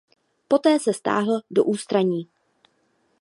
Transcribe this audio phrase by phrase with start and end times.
[0.49, 2.29] Poté se stáhl do ústraní.